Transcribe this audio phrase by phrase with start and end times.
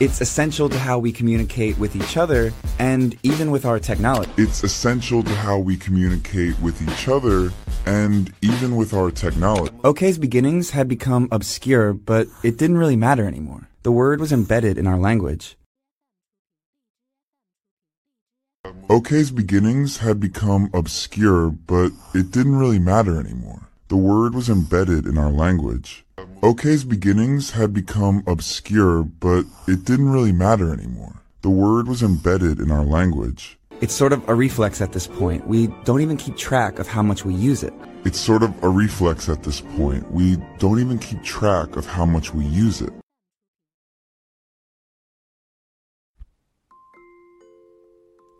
[0.00, 4.30] It's essential to how we communicate with each other and even with our technology.
[4.36, 7.52] It's essential to how we communicate with each other
[7.86, 9.72] and even with our technology.
[9.84, 13.68] OK's beginnings had become obscure, but it didn't really matter anymore.
[13.84, 15.56] The word was embedded in our language.
[18.90, 23.68] OK's beginnings had become obscure, but it didn't really matter anymore.
[23.88, 26.03] The word was embedded in our language.
[26.44, 31.22] OK's beginnings had become obscure, but it didn't really matter anymore.
[31.40, 33.56] The word was embedded in our language.
[33.80, 35.46] It's sort of a reflex at this point.
[35.46, 37.72] We don't even keep track of how much we use it.
[38.04, 40.12] It's sort of a reflex at this point.
[40.12, 42.92] We don't even keep track of how much we use it.